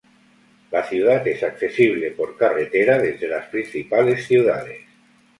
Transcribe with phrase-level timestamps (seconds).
[0.71, 4.81] La ciudad es accesible por carretera desde las principales ciudades.